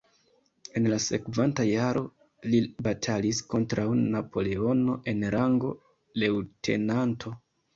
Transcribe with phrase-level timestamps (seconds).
[0.79, 2.01] En la sekvanta jaro
[2.53, 5.75] li batalis kontraŭ Napoleono en rango
[6.25, 7.37] leŭtenanto.